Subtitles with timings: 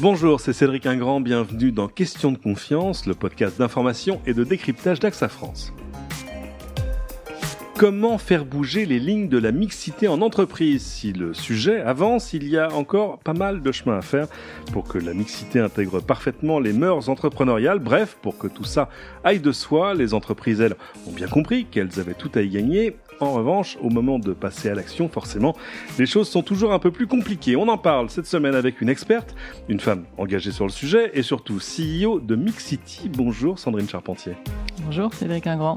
[0.00, 5.00] Bonjour, c'est Cédric Ingrand, bienvenue dans Question de confiance, le podcast d'information et de décryptage
[5.00, 5.72] d'AXA France.
[7.76, 10.86] Comment faire bouger les lignes de la mixité en entreprise?
[10.86, 14.28] Si le sujet avance, il y a encore pas mal de chemin à faire
[14.72, 17.80] pour que la mixité intègre parfaitement les mœurs entrepreneuriales.
[17.80, 18.88] Bref, pour que tout ça
[19.24, 20.76] aille de soi, les entreprises, elles,
[21.08, 22.96] ont bien compris qu'elles avaient tout à y gagner.
[23.20, 25.56] En revanche, au moment de passer à l'action, forcément,
[25.98, 27.56] les choses sont toujours un peu plus compliquées.
[27.56, 29.34] On en parle cette semaine avec une experte,
[29.68, 33.08] une femme engagée sur le sujet et surtout CEO de Mixity.
[33.08, 34.34] Bonjour Sandrine Charpentier.
[34.84, 35.76] Bonjour Cédric Ingrand.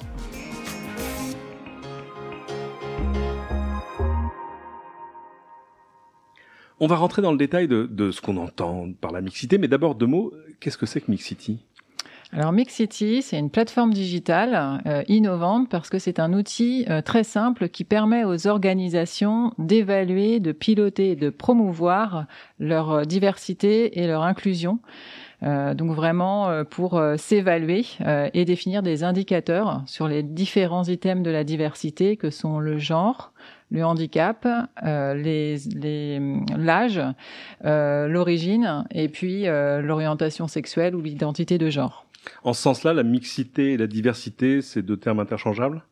[6.83, 9.93] On va rentrer dans le détail de, ce qu'on entend par la mixité, mais d'abord
[9.93, 10.33] deux mots.
[10.59, 11.59] Qu'est-ce que c'est que Mixity
[12.33, 17.25] alors Mixity, c'est une plateforme digitale euh, innovante parce que c'est un outil euh, très
[17.25, 24.07] simple qui permet aux organisations d'évaluer, de piloter et de promouvoir leur euh, diversité et
[24.07, 24.79] leur inclusion.
[25.41, 27.83] donc vraiment pour s'évaluer
[28.33, 33.33] et définir des indicateurs sur les différents items de la diversité que sont le genre,
[33.71, 34.47] le handicap,
[34.83, 35.57] les,
[36.55, 37.01] l'âge,
[37.63, 42.05] l'origine et puis l'orientation sexuelle ou l'identité de genre.
[42.43, 45.83] En ce sens-là, la mixité et la diversité, c'est deux termes interchangeables?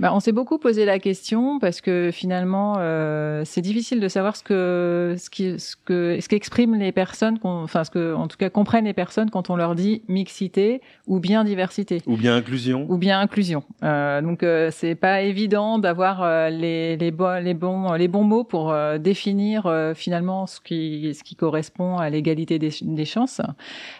[0.00, 4.36] Bah, on s'est beaucoup posé la question parce que finalement, euh, c'est difficile de savoir
[4.36, 8.36] ce que ce qui ce que ce qu'expriment les personnes, enfin ce que en tout
[8.36, 12.86] cas comprennent les personnes quand on leur dit mixité ou bien diversité ou bien inclusion
[12.88, 13.64] ou bien inclusion.
[13.82, 18.24] Euh, donc euh, c'est pas évident d'avoir euh, les les, bons les bons les bons
[18.24, 23.04] mots pour euh, définir euh, finalement ce qui ce qui correspond à l'égalité des, des
[23.04, 23.40] chances.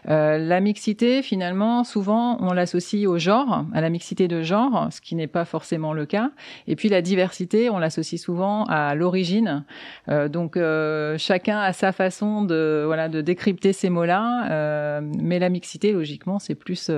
[0.07, 5.15] la mixité finalement souvent on l'associe au genre, à la mixité de genre, ce qui
[5.15, 6.31] n'est pas forcément le cas.
[6.67, 9.65] Et puis la diversité, on l'associe souvent à l'origine.
[10.09, 14.51] Euh, donc euh, chacun a sa façon de voilà de décrypter ces mots-là.
[14.51, 16.91] Euh, mais la mixité, logiquement, c'est plus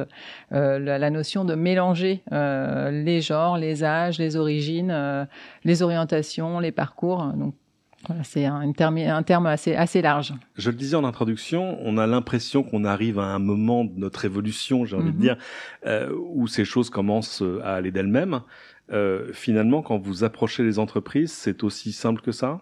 [0.51, 5.27] la, la, notion de mélanger les genres, les âges, les origines,
[5.65, 7.25] les orientations, les parcours.
[7.37, 7.55] Donc
[8.07, 10.33] voilà, c'est un, terme, un terme assez, assez large.
[10.57, 14.25] Je le disais en introduction, on a l'impression qu'on arrive à un moment de notre
[14.25, 15.21] évolution, j'ai envie de mhm.
[15.21, 15.37] dire,
[15.87, 18.43] euh, où ces choses commencent à aller d'elles-mêmes.
[18.93, 22.61] Euh, finalement, quand vous approchez les entreprises, c'est aussi simple que ça?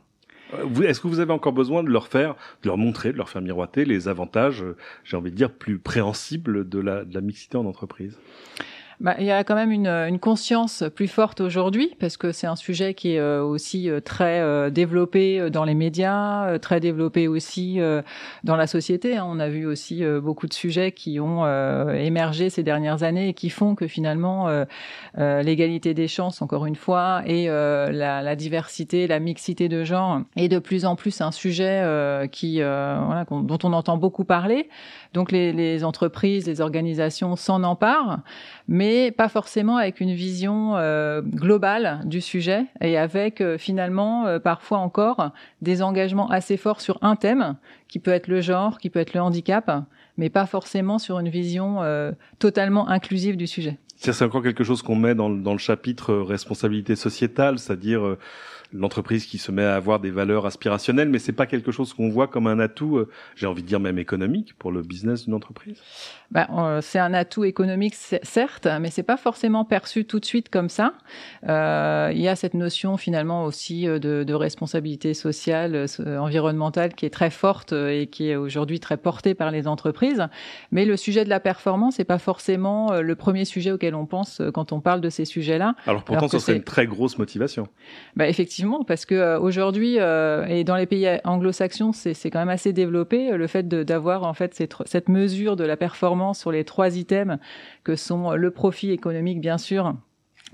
[0.55, 3.29] Euh, est-ce que vous avez encore besoin de leur faire, de leur montrer, de leur
[3.29, 7.21] faire miroiter les avantages, euh, j'ai envie de dire, plus préhensibles de la, de la
[7.21, 8.19] mixité en entreprise?
[9.01, 12.47] Bah, il y a quand même une, une conscience plus forte aujourd'hui parce que c'est
[12.47, 17.29] un sujet qui est euh, aussi euh, très euh, développé dans les médias, très développé
[17.29, 17.79] aussi
[18.45, 19.17] dans la société.
[19.17, 19.27] Hein.
[19.29, 21.47] On a vu aussi beaucoup de sujets qui ont
[21.93, 24.49] émergé ces dernières années et qui font que finalement
[25.17, 30.49] l'égalité des chances, encore une fois, et la, la, diversité, la mixité de genre est
[30.49, 34.69] de plus en plus un sujet qui dont on entend beaucoup parler.
[35.15, 38.19] Donc les, les entreprises, les organisations s'en emparent,
[38.67, 44.41] mais pas forcément avec une vision euh, globale du sujet et avec euh, finalement euh,
[44.41, 45.31] parfois encore
[45.63, 47.55] des engagements assez forts sur un thème
[47.87, 49.71] qui peut être le genre, qui peut être le handicap,
[50.19, 51.79] mais pas forcément sur une vision
[52.41, 53.79] totalement inclusive du sujet.
[53.97, 58.17] C'est encore quelque chose qu'on met dans, dans, le chapitre responsabilité sociétale, c'est-à-dire
[58.75, 62.09] l'entreprise qui se met à avoir des valeurs aspirationnelles, mais c'est pas quelque chose qu'on
[62.09, 65.35] voit comme un atout, euh, j'ai envie de dire même économique pour le business d'une
[65.35, 65.79] entreprise.
[66.33, 70.49] Ben, euh, c'est un atout économique certes, mais c'est pas forcément perçu tout de suite
[70.49, 70.95] comme ça.
[71.49, 75.87] Euh, il y a cette notion finalement aussi de, de responsabilité sociale,
[76.19, 80.27] environnementale qui est très forte et qui est aujourd'hui très portée par les entreprises.
[80.73, 84.43] Mais le sujet de la performance n'est pas forcément le premier sujet auquel on pense
[84.53, 85.77] quand on parle de ces sujets-là.
[85.87, 87.69] Alors pourtant, ce serait une très grosse motivation.
[88.17, 92.49] Ben, effectivement parce que euh, aujourd'hui euh, et dans les pays anglo-saxons, c'est quand même
[92.49, 96.53] assez développé euh, le fait d'avoir en fait cette, cette mesure de la performance sur
[96.53, 97.39] les trois items
[97.85, 99.95] que sont le profit économique bien sûr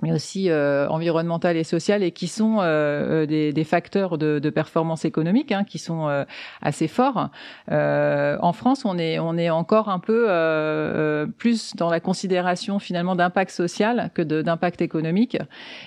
[0.03, 4.39] mais aussi euh, environnementales et sociales, et qui sont euh, euh, des, des, facteurs de,
[4.39, 6.25] de, performance économique, hein, qui sont euh,
[6.63, 7.29] assez forts.
[7.71, 12.79] Euh, en France, on est, on est encore un peu euh, plus dans la considération
[12.79, 15.39] finalement d'impact social que d'impact économique.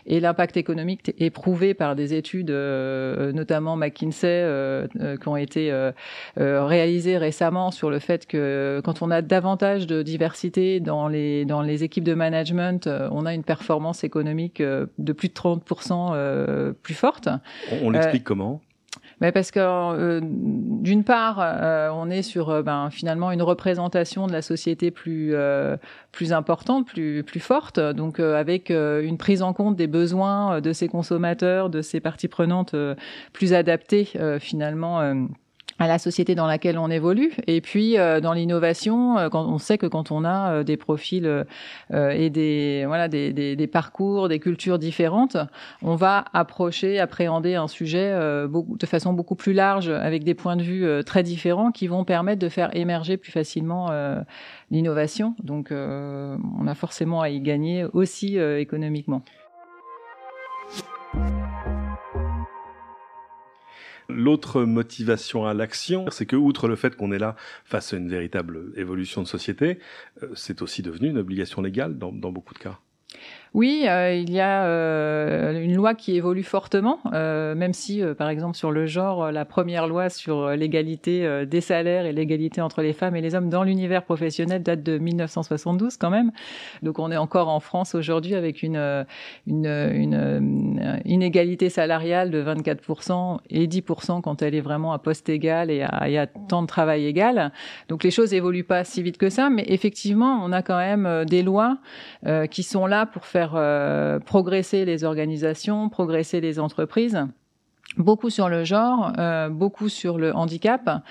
[0.05, 4.87] Et l'impact économique est prouvé par des études, notamment McKinsey,
[5.21, 5.91] qui ont été
[6.37, 11.61] réalisées récemment sur le fait que quand on a davantage de diversité dans les, dans
[11.61, 16.73] les équipes de management, on a une performance économique euh, de plus de 30% euh,
[16.73, 17.29] plus forte.
[17.81, 18.61] On, l'explique comment?
[19.21, 21.39] mais parce que euh, d'une part,
[21.95, 25.33] on est sur ben, finalement une représentation de la société plus
[26.11, 30.89] plus importante, plus plus forte, donc avec une prise en compte des besoins de ces
[30.89, 32.75] consommateurs, de ces parties prenantes
[33.31, 34.09] plus adaptées
[34.39, 35.27] finalement
[35.79, 37.31] à la société dans laquelle on évolue.
[37.47, 41.45] Et puis euh, dans l'innovation euh, on sait que quand on a euh, des profils
[41.91, 45.37] et des voilà des, des, parcours des cultures différentes
[45.81, 50.63] on va approcher appréhender un sujet de façon beaucoup plus large avec des points de
[50.63, 53.91] vue très différents qui vont permettre de faire émerger plus facilement
[54.71, 55.35] l'innovation.
[55.43, 59.23] Donc on a forcément à y gagner aussi économiquement
[64.09, 67.35] L'autre motivation à l'action, c'est que, outre le fait qu'on est là
[67.65, 69.79] face à une véritable évolution de société,
[70.21, 72.79] euh, c'est aussi devenu une obligation légale dans, dans beaucoup de cas.
[73.53, 78.29] Oui, euh, il y a euh, une loi qui évolue fortement, euh, même si, par
[78.29, 82.93] exemple, sur le genre, la première loi sur l'égalité des salaires et l'égalité entre les
[82.93, 86.31] femmes et les hommes dans l'univers professionnel date de 1972 quand même.
[86.81, 89.05] Donc on est encore en France aujourd'hui avec une,
[89.45, 95.69] une, une, inégalité salariale de 24% et 10% quand elle est vraiment à poste égal
[95.69, 97.51] et à, et à temps de travail égal.
[97.87, 101.25] Donc les choses évoluent pas si vite que ça, mais effectivement, on a quand même
[101.25, 101.77] des lois
[102.49, 107.19] qui sont là pour faire euh, progresser les organisations, progresser les entreprises
[107.97, 111.03] beaucoup sur le genre, euh, beaucoup sur le handicap,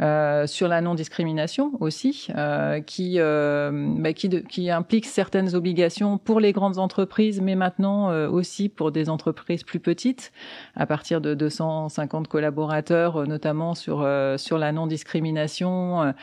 [0.00, 6.40] euh, sur la non-discrimination aussi, euh, qui, euh, bah, qui, qui, implique certaines obligations pour
[6.40, 10.32] les grandes entreprises, mais maintenant euh, aussi pour des entreprises plus petites,
[10.76, 16.14] à partir de 250 collaborateurs, notamment sur sur la non-discrimination,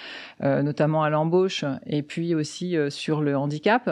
[0.41, 3.89] notamment à l'embauche, et puis aussi sur le handicap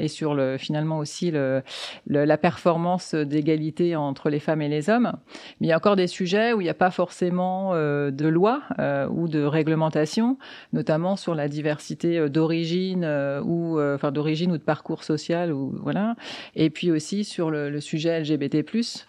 [0.00, 1.62] et sur le finalement aussi le,
[2.06, 5.12] le la performance d'égalité entre les femmes et les hommes.
[5.60, 8.28] Mais il y a encore des sujets où il n'y a pas forcément euh, de
[8.28, 10.38] loi euh, ou de réglementation,
[10.72, 13.04] notamment sur la diversité euh, d'origine
[13.44, 16.14] ou enfin d'origine ou de parcours social ou voilà.
[16.54, 18.64] Et puis aussi sur le, sujet LGBT+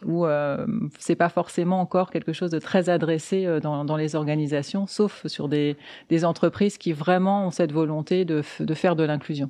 [0.05, 0.25] où
[0.99, 5.75] c'est pas forcément encore quelque chose de très adressé dans, les organisations, sauf sur des,
[6.23, 8.41] entreprises qui vraiment ont cette volonté de
[8.73, 9.49] faire de l'inclusion.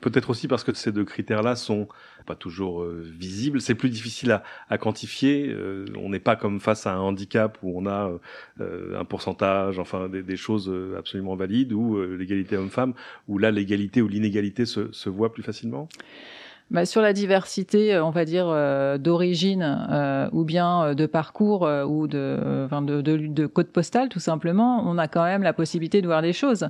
[0.00, 1.86] Peut-être aussi parce que ces deux critères-là sont
[2.24, 3.60] pas toujours euh, visibles.
[3.60, 5.48] C'est plus difficile à, quantifier.
[5.48, 8.12] Euh, on n'est pas comme face à un handicap où on a
[8.60, 12.94] euh, un pourcentage, enfin des, des choses absolument valides, ou l'égalité homme-femme,
[13.28, 15.88] où là l'égalité ou l'inégalité se, se voit plus facilement?
[16.70, 21.04] Bah, sur la diversité, euh, on va dire euh, d'origine euh, ou bien euh, de
[21.06, 25.24] parcours euh, ou de, enfin de, de, de, code postal, tout simplement, on a quand
[25.24, 26.68] même la possibilité de voir des choses.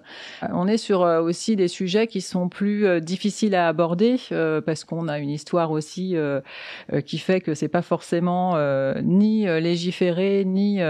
[0.54, 4.16] On est sur aussi des sujets qui sont plus difficiles à aborder
[4.64, 6.16] parce qu'on a une histoire aussi
[7.04, 8.56] qui fait que c'est pas forcément
[9.02, 10.80] ni légiféré ni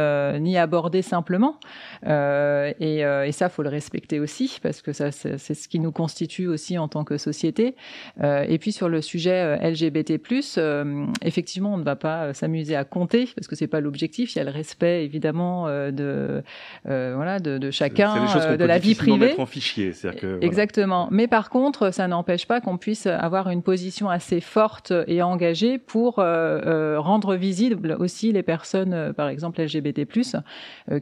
[0.40, 1.58] ni abordé simplement.
[2.06, 6.46] et, et ça, faut le respecter aussi parce que ça c'est ce qui nous constitue
[6.46, 7.74] aussi en tant que société.
[8.22, 10.20] et puis sur le sujet euh, LGBT+,
[10.58, 14.34] euh, effectivement, on ne va pas euh, s'amuser à compter parce que c'est pas l'objectif.
[14.34, 16.42] Il y a le respect évidemment de
[16.84, 18.26] voilà de, de chacun,
[18.56, 19.18] de la vie privée.
[19.18, 21.08] Mettre en fichier, que, Exactement.
[21.10, 25.78] Mais par contre, ça n'empêche pas qu'on puisse avoir une position assez forte et engagée
[25.78, 30.06] pour rendre visible aussi les personnes, par exemple LGBT+,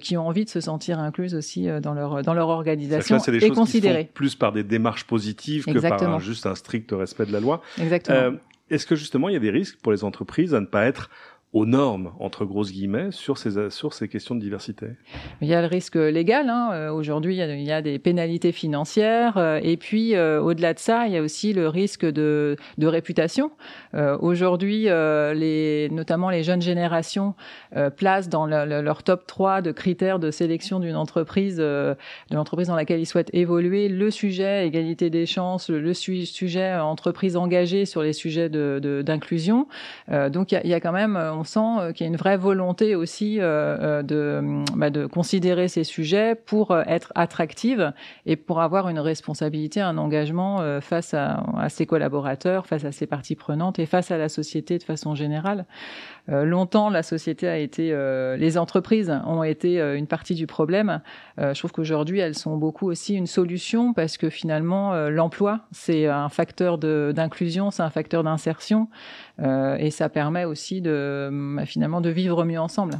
[0.00, 3.44] qui ont envie de se sentir incluses aussi dans leur dans leur organisation là, des
[3.44, 4.10] et considérées.
[4.12, 5.98] plus par des démarches positives Exactement.
[5.98, 7.62] que par un, juste un strict respect de la loi.
[7.78, 7.87] Exactement.
[8.14, 8.32] Euh,
[8.70, 11.10] Est-ce que justement il y a des risques pour les entreprises à ne pas être
[11.54, 14.86] aux normes entre grosses guillemets sur ces sur ces questions de diversité
[15.40, 16.50] Il y a le risque légal.
[16.50, 16.70] Hein.
[16.72, 19.38] Euh, aujourd'hui, il, y a des pénalités financières.
[19.38, 22.86] Euh, et puis, euh, au-delà de ça, il y a aussi le risque de, de
[22.86, 23.50] réputation.
[24.20, 27.34] Aujourd'hui, les, notamment les jeunes générations
[27.96, 31.96] placent dans le, le, leur top 3 de critères de sélection d'une entreprise, de
[32.30, 37.86] l'entreprise dans laquelle ils souhaitent évoluer, le sujet égalité des chances, le, sujet entreprise engagée
[37.86, 39.66] sur les sujets d'inclusion.
[40.08, 42.10] De, donc, y, a, il y a quand même on sent euh, qu'il y a
[42.10, 47.92] une vraie volonté aussi euh, euh, de, bah, de considérer ces sujets pour être attractive
[48.26, 53.06] et pour avoir une responsabilité, un engagement face à, à ses collaborateurs, face à ses
[53.06, 55.66] parties prenantes et face à la société de façon générale.
[56.30, 60.46] Euh, longtemps, la société a été, euh, les entreprises ont été euh, une partie du
[60.46, 61.00] problème.
[61.38, 66.28] je trouve qu'aujourd'hui, elles sont beaucoup aussi une solution parce que finalement, l'emploi, c'est un
[66.28, 68.88] facteur d'inclusion, c'est un facteur d'insertion
[69.40, 72.94] et ça permet aussi de, bah, finalement, de vivre mieux ensemble.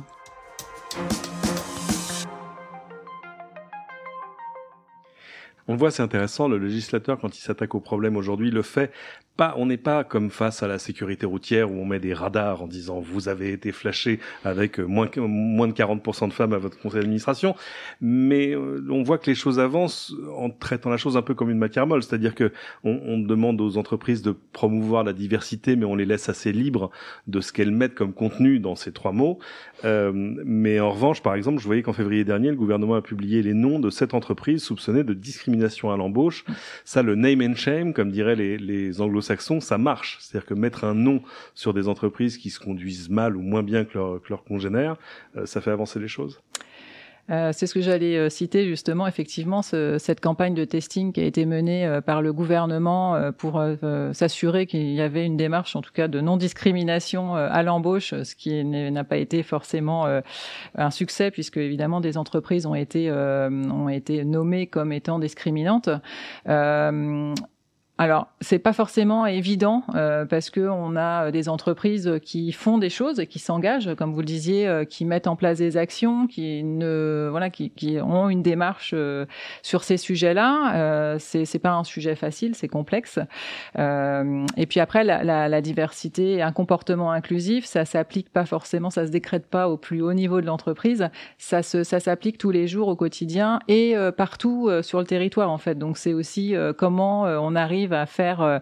[5.71, 8.91] On voit, c'est intéressant, le législateur, quand il s'attaque au problème aujourd'hui, le fait
[9.39, 12.61] pas, on n'est pas comme face à la sécurité routière où on met des radars
[12.61, 16.77] en disant vous avez été flashé avec moins, moins de 40% de femmes à votre
[16.79, 17.55] conseil d'administration,
[18.01, 21.51] mais euh, on voit que les choses avancent en traitant la chose un peu comme
[21.51, 22.53] une matière molle, c'est-à-dire que
[22.83, 26.91] on, on, demande aux entreprises de promouvoir la diversité, mais on les laisse assez libres
[27.29, 29.39] de ce qu'elles mettent comme contenu dans ces trois mots.
[29.85, 33.43] Euh, mais en revanche, par exemple, je voyais qu'en février dernier, le gouvernement a publié
[33.43, 36.45] les noms de sept entreprises soupçonnées de discrimination à l'embauche.
[36.85, 40.19] Ça, le name and shame, comme diraient les, les anglo-saxons, ça marche.
[40.21, 41.23] C'est-à-dire que mettre un nom
[41.55, 44.97] sur des entreprises qui se conduisent mal ou moins bien que, leurs congénères,
[45.37, 46.41] euh, ça fait avancer les choses?
[47.31, 51.21] Euh, c'est ce que j'allais euh, citer justement, effectivement, ce, cette campagne de testing qui
[51.21, 53.63] a été menée par le gouvernement pour
[54.13, 58.65] s'assurer qu'il y avait une démarche, en tout cas, de non-discrimination à l'embauche, ce qui
[58.65, 60.07] n'a pas été forcément
[60.75, 63.11] un succès, puisque évidemment des entreprises ont été
[64.25, 65.91] nommées comme étant discriminantes.
[68.01, 72.91] Alors, c'est pas forcément évident euh, parce que on a des entreprises qui font des
[72.91, 76.63] choses, qui s'engagent, comme vous le disiez, euh, qui mettent en place des actions, qui
[76.63, 79.27] ne voilà, qui, qui ont une démarche euh,
[79.63, 80.77] sur ces sujets-là.
[80.77, 83.19] Euh, c'est c'est pas un sujet facile, c'est complexe.
[83.81, 88.91] Euh, et puis après, la, la, la, diversité, un comportement inclusif, ça s'applique pas forcément,
[88.91, 91.09] ça se décrète pas au plus haut niveau de l'entreprise.
[91.37, 95.59] Ça se ça s'applique tous les jours au quotidien et partout sur le territoire en
[95.59, 95.77] fait.
[95.77, 98.59] Donc c'est aussi comment on arrive à faire euh,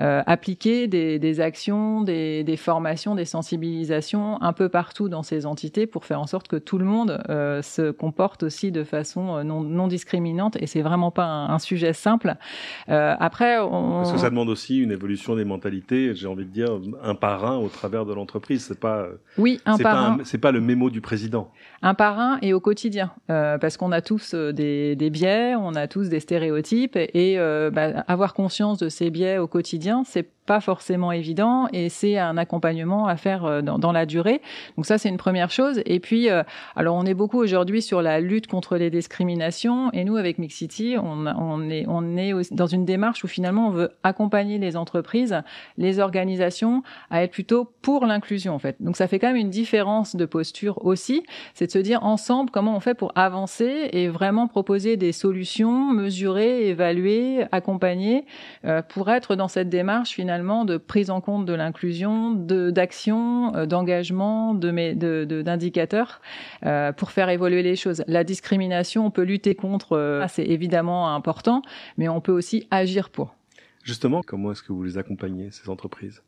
[0.00, 5.46] euh, appliquer des, des actions, des, des, formations, des sensibilisations un peu partout dans ces
[5.46, 9.42] entités pour faire en sorte que tout le monde euh, se comporte aussi de façon
[9.44, 10.56] non, non discriminante.
[10.60, 12.34] Et c'est vraiment pas un, un sujet simple.
[12.88, 13.98] après, on...
[13.98, 16.14] parce que ça demande aussi une évolution des mentalités.
[16.14, 18.64] J'ai envie de dire un par un au travers de l'entreprise.
[18.64, 19.06] C'est pas
[19.38, 20.18] oui un par un.
[20.24, 21.50] C'est pas le mémo du président.
[21.82, 25.88] Un par un et au quotidien, parce qu'on a tous des, des, biais, on a
[25.88, 27.38] tous des stéréotypes et, et
[27.70, 32.36] bah, avoir conscience de ces biais au quotidien, c'est pas forcément évident et c'est un
[32.36, 34.40] accompagnement à faire euh, dans, la durée.
[34.76, 35.82] Donc ça, c'est une première chose.
[35.84, 36.42] Et puis, euh,
[36.76, 40.96] alors on est beaucoup aujourd'hui sur la lutte contre les discriminations et nous, avec Mixity,
[41.02, 45.42] on, est, on est dans une démarche où finalement on veut accompagner les entreprises,
[45.76, 48.76] les organisations à être plutôt pour l'inclusion en fait.
[48.80, 51.22] Donc ça fait quand même une différence de posture aussi,
[51.54, 55.92] c'est de se dire ensemble comment on fait pour avancer et vraiment proposer des solutions
[55.92, 58.24] mesurées, évaluées, accompagnées
[58.64, 63.54] euh, pour être dans cette démarche finalement de prise en compte de l'inclusion, de d'action,
[63.54, 66.20] euh, d'engagement, de d'indicateurs
[66.64, 68.04] euh, pour faire évoluer les choses.
[68.06, 71.62] La discrimination, on peut lutter contre, euh, c'est évidemment important,
[71.96, 73.34] mais on peut aussi agir pour.
[73.82, 76.22] Justement, comment est-ce que vous les accompagnez, ces entreprises?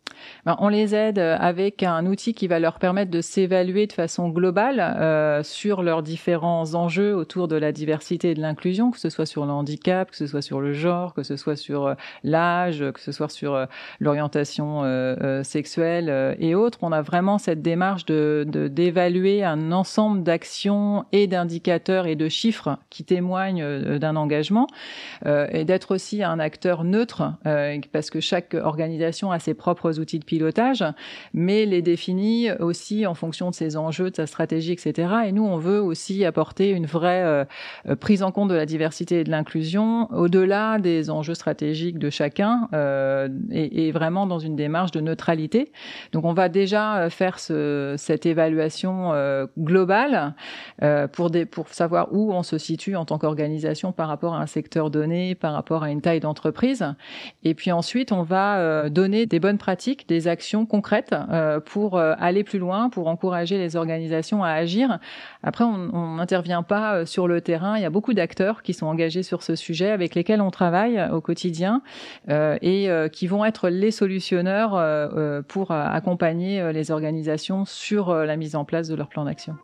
[0.47, 3.93] Ben, On les aide euh, avec un outil qui va leur permettre de s'évaluer de
[3.93, 8.99] façon globale euh, sur leurs différents enjeux autour de la diversité et de l'inclusion, que
[8.99, 11.87] ce soit sur le handicap, que ce soit sur le genre, que ce soit sur
[11.87, 13.67] euh, l'âge, que ce soit sur euh,
[14.01, 16.79] l'orientation euh, sexuelle et autres.
[16.83, 22.79] On a vraiment cette démarche de d'évaluer un ensemble d'actions et d'indicateurs et de chiffres
[22.91, 24.67] qui témoignent d'un engagement
[25.25, 30.02] et d'être aussi un acteur neutre euh, parce que chaque organisation a ses propres outils
[30.05, 30.85] de pilotage,
[31.35, 35.09] mais les définit aussi en fonction de ses enjeux, de sa stratégie, etc.
[35.27, 37.45] Et nous, on veut aussi apporter une vraie euh,
[37.89, 42.11] euh, prise en compte de la diversité et de l'inclusion au-delà des enjeux stratégiques de
[42.11, 45.73] chacun euh, et, vraiment dans une démarche de neutralité.
[46.13, 50.35] Donc, on va déjà faire ce, cette évaluation euh, globale
[50.83, 54.41] euh, pour, des, pour savoir où on se situe en tant qu'organisation par rapport à
[54.41, 56.85] un secteur donné, par rapport à une taille d'entreprise.
[57.45, 61.97] Et puis ensuite, on va euh, donner des bonnes pratiques, des actions concrètes euh, pour
[61.97, 64.99] euh, aller plus loin, pour encourager les organisations à agir.
[65.43, 67.77] Après, on n'intervient pas sur le terrain.
[67.77, 71.03] Il y a beaucoup d'acteurs qui sont engagés sur ce sujet, avec lesquels on travaille
[71.13, 71.83] au quotidien
[72.29, 78.89] et qui vont être les solutionneurs pour accompagner les organisations sur la mise en place
[78.89, 79.57] de leur plan d'action.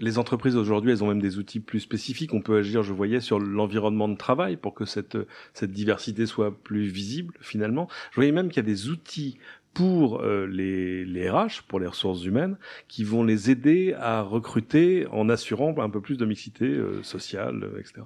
[0.00, 2.32] Les entreprises aujourd'hui, elles ont même des outils plus spécifiques.
[2.34, 5.18] On peut agir, je voyais, sur l'environnement de travail pour que cette,
[5.54, 7.88] cette diversité soit plus visible finalement.
[8.10, 9.38] Je voyais même qu'il y a des outils
[9.74, 12.56] pour euh, les, les RH, pour les ressources humaines,
[12.88, 17.68] qui vont les aider à recruter en assurant un peu plus de mixité euh, sociale,
[17.78, 18.02] etc.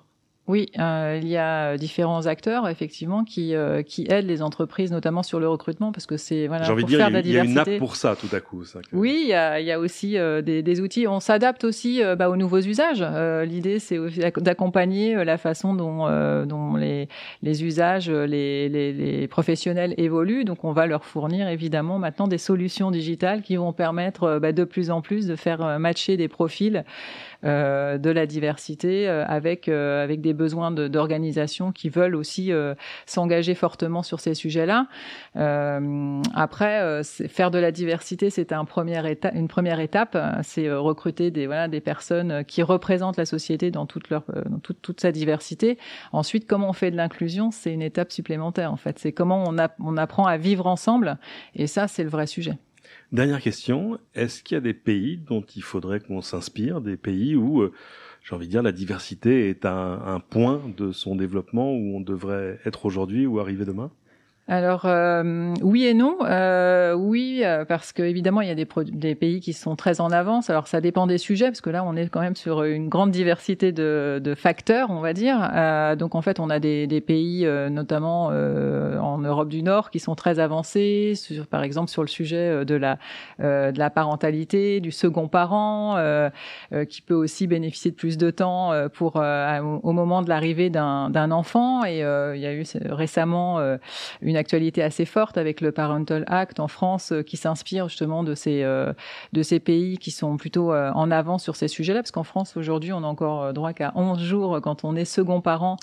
[0.53, 5.23] Oui, euh, il y a différents acteurs effectivement qui euh, qui aident les entreprises, notamment
[5.23, 6.65] sur le recrutement, parce que c'est voilà.
[6.65, 8.63] J'ai envie de dire, il y, a une app pour ça tout à coup.
[8.65, 11.09] Ça, Oui, il y a, il y a aussi euh, des, des, outils.
[11.09, 13.01] On s'adapte aussi euh, bah, aux nouveaux usages.
[13.01, 13.99] Euh, l'idée, c'est
[14.43, 16.03] d'accompagner la façon dont
[16.45, 17.09] dont les
[17.41, 20.45] les usages, les, les, les professionnels évoluent.
[20.45, 24.65] Donc, on va leur fournir évidemment maintenant des solutions digitales qui vont permettre bah, de
[24.65, 26.85] plus en plus de faire matcher des profils
[27.43, 32.53] de la diversité avec avec des besoins d'organisation qui veulent aussi
[33.07, 34.87] s'engager fortement sur ces sujets-là.
[36.35, 41.47] après, faire de la diversité, c'est un premier éta une première étape, c'est recruter des
[41.47, 45.79] voilà des personnes qui représentent la société dans toute leur dans toute, toute sa diversité.
[46.13, 48.99] Ensuite, comment on fait de l'inclusion, c'est une étape supplémentaire en fait.
[48.99, 51.19] C'est comment on apprend à vivre ensemble,
[51.55, 52.59] et ça, c'est le vrai sujet.
[53.13, 57.37] Dernière question, est-ce qu'il y a des pays dont il faudrait qu'on s'inspire, des pays
[57.37, 57.73] où, euh,
[58.23, 62.01] j'ai envie de dire, la diversité est un, un point de son développement où on
[62.01, 63.91] devrait être aujourd'hui ou arriver demain?
[64.53, 66.19] Alors euh, oui et non.
[66.27, 70.03] Euh, oui, euh, parce que évidemment il y a des, des, pays qui sont très
[70.03, 70.51] en avance.
[70.51, 73.13] Alors ça dépend des sujets, parce que là on est quand même sur une grande
[73.13, 75.51] diversité de, de facteurs, on va dire.
[75.55, 79.91] Euh, donc en fait on a des, des pays, euh, notamment en Europe du Nord,
[79.91, 82.99] qui sont très avancés, sur, par exemple sur le sujet de la
[83.39, 85.97] de la parentalité, du second parent,
[86.91, 91.87] qui peut aussi bénéficier de plus de temps pour au moment de l'arrivée d'un enfant.
[91.87, 93.59] Et il y a eu récemment
[94.21, 98.35] une actualité assez forte avec le Parental Act en France euh, qui s'inspire justement de
[98.35, 98.93] ces euh,
[99.33, 102.57] de ces pays qui sont plutôt euh, en avant sur ces sujets-là parce qu'en France
[102.57, 105.77] aujourd'hui on a encore droit qu'à 11 jours quand on est second parent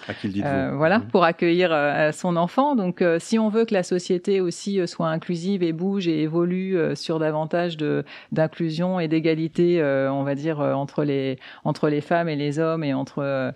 [0.74, 1.08] voilà mmh.
[1.08, 1.70] pour accueillir
[2.14, 6.22] son enfant donc si on veut que la société aussi soit inclusive et bouge et
[6.22, 12.28] évolue sur davantage de d'inclusion et d'égalité on va dire entre les entre les femmes
[12.28, 13.54] et les hommes et entre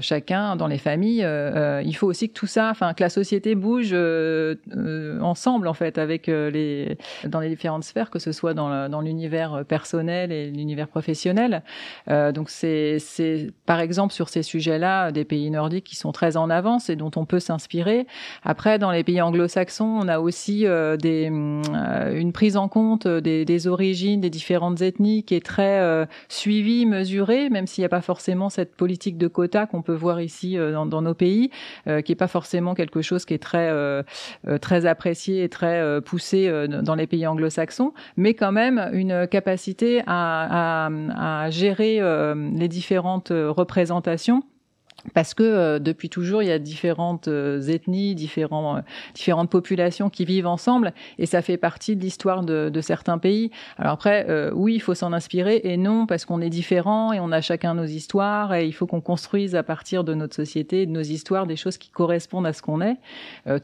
[0.00, 1.26] chacun dans les familles
[1.84, 3.94] il faut aussi que tout ça enfin que la société bouge
[5.22, 9.64] ensemble en fait avec euh, les dans les différentes sphères, que ce soit dans, l'univers
[9.66, 11.62] personnel et l'univers professionnel.
[12.08, 16.50] donc c'est c'est par exemple sur ces sujets-là des pays nordiques qui sont très en
[16.50, 18.06] avance et dont on peut s'inspirer.
[18.42, 20.66] Après dans les pays anglo-saxons, on a aussi
[21.00, 26.86] des une prise en compte des, des, origines des différentes ethnies qui est très suivie,
[26.86, 30.56] mesurée, même s'il n'y a pas forcément cette politique de quota qu'on peut voir ici
[30.56, 31.50] dans, dans nos pays,
[31.86, 33.97] qui est pas forcément quelque chose qui est très euh, euh,
[34.60, 40.02] très apprécié et très euh, poussé dans les pays anglo-saxons, mais quand même une capacité
[40.06, 42.00] à, à gérer
[42.34, 44.42] les différentes représentations
[45.14, 48.80] parce que euh, depuis toujours, il y a différentes euh, ethnies, différents, euh,
[49.14, 53.50] différentes populations qui vivent ensemble, et ça fait partie de l'histoire de, de, certains pays.
[53.76, 57.32] Alors après, oui, il faut s'en inspirer, et non, parce qu'on est différents et on
[57.32, 60.90] a chacun nos histoires, et il faut qu'on construise à partir de notre société, de
[60.90, 62.96] nos histoires, des choses qui correspondent à ce qu'on est,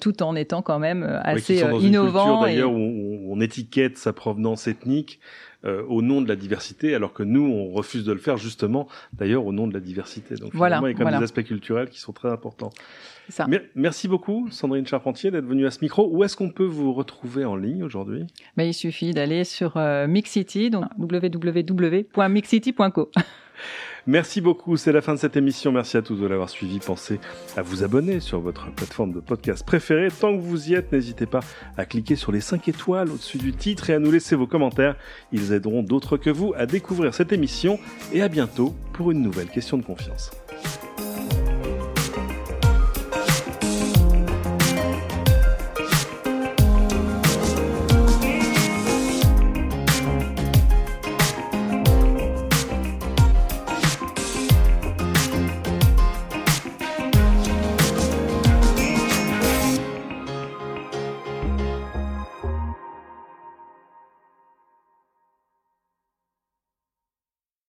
[0.00, 2.42] tout en étant quand même assez oui, innovant.
[2.42, 5.20] D'ailleurs, où on, on étiquette sa provenance ethnique
[5.64, 8.88] euh, au nom de la diversité, alors que nous, on refuse de le faire justement,
[9.12, 10.34] d'ailleurs, au nom de la diversité.
[10.34, 12.70] Donc voilà, il y a quand même des aspects culturels qui sont très importants.
[13.30, 13.46] Ça.
[13.74, 16.10] Merci beaucoup, Sandrine Charpentier, d'être venue à ce micro.
[16.10, 18.26] Où est-ce qu'on peut vous retrouver en ligne aujourd'hui?
[18.56, 23.10] Ben, Il suffit d'aller sur euh, Mixity, donc www.mixity.co.
[24.06, 25.72] Merci beaucoup, c'est la fin de cette émission.
[25.72, 26.78] Merci à tous de l'avoir suivi.
[26.78, 27.20] Pensez
[27.56, 30.08] à vous abonner sur votre plateforme de podcast préférée.
[30.08, 31.40] Tant que vous y êtes, n'hésitez pas
[31.76, 34.96] à cliquer sur les 5 étoiles au-dessus du titre et à nous laisser vos commentaires.
[35.32, 37.78] Ils aideront d'autres que vous à découvrir cette émission.
[38.12, 40.30] Et à bientôt pour une nouvelle question de confiance.